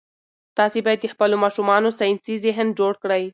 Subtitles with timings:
[0.57, 3.23] تاسي باید د خپلو ماشومانو ساینسي ذهن جوړ کړئ.